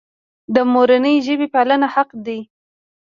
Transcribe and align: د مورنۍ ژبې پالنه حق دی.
د 0.55 0.57
مورنۍ 0.73 1.15
ژبې 1.25 1.47
پالنه 1.53 1.87
حق 1.95 2.09
دی. 2.25 2.39